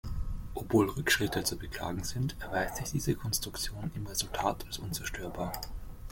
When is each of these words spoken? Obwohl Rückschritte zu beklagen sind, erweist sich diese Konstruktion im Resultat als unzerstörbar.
Obwohl 0.55 0.89
Rückschritte 0.89 1.43
zu 1.43 1.59
beklagen 1.59 2.03
sind, 2.03 2.35
erweist 2.39 2.77
sich 2.77 2.89
diese 2.89 3.13
Konstruktion 3.13 3.91
im 3.93 4.07
Resultat 4.07 4.65
als 4.65 4.79
unzerstörbar. 4.79 5.51